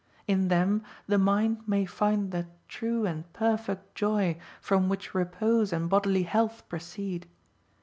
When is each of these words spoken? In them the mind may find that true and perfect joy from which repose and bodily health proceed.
In 0.25 0.47
them 0.47 0.81
the 1.05 1.19
mind 1.19 1.67
may 1.67 1.85
find 1.85 2.31
that 2.31 2.47
true 2.67 3.05
and 3.05 3.31
perfect 3.33 3.93
joy 3.93 4.37
from 4.59 4.89
which 4.89 5.13
repose 5.13 5.71
and 5.71 5.91
bodily 5.91 6.23
health 6.23 6.67
proceed. 6.67 7.27